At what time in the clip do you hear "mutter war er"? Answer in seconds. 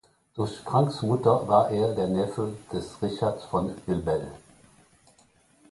1.03-1.93